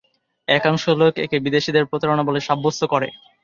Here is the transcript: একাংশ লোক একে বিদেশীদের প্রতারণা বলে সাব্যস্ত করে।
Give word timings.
একাংশ 0.47 0.83
লোক 1.01 1.13
একে 1.17 1.37
বিদেশীদের 1.39 1.87
প্রতারণা 1.89 2.23
বলে 2.25 2.39
সাব্যস্ত 2.47 2.81
করে। 2.93 3.07